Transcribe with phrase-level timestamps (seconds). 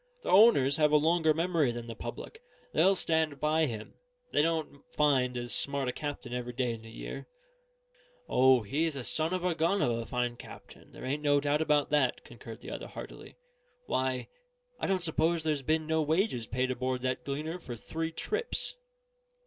[0.23, 2.41] The owners have a longer memory than the public;
[2.73, 3.93] they'll stand by him;
[4.31, 7.27] they don't find as smart a captain every day in the year."
[8.27, 11.61] "O, he's a son of a gun of a fine captain; there ain't no doubt
[11.61, 13.35] of that," concurred the other, heartily.
[13.85, 14.27] "Why,
[14.79, 18.75] I don't suppose there's been no wages paid aboard that Gleaner for three trips."